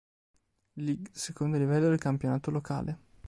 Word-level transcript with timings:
Lig, 0.79 1.09
secondo 1.11 1.57
livello 1.59 1.89
del 1.89 1.99
campionato 1.99 2.49
locale. 2.49 2.97